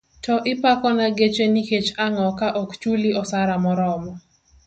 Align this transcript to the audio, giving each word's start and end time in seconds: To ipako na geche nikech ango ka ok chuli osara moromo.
To 0.25 0.33
ipako 0.53 0.87
na 0.99 1.07
geche 1.17 1.45
nikech 1.55 1.89
ango 2.05 2.27
ka 2.39 2.47
ok 2.61 2.69
chuli 2.81 3.09
osara 3.21 3.55
moromo. 3.63 4.11